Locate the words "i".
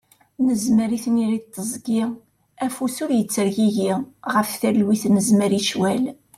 0.97-0.99, 5.59-5.61